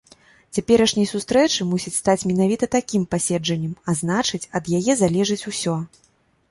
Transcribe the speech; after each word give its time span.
Цяперашняй 0.57 1.07
сустрэчы 1.11 1.67
мусіць 1.73 1.93
стаць 2.01 2.27
менавіта 2.31 2.71
такім 2.77 3.05
пасяджэннем, 3.13 3.73
а 3.89 3.97
значыць, 4.01 4.45
ад 4.61 4.75
яе 4.81 4.93
залежыць 5.05 5.43
усё. 5.55 5.81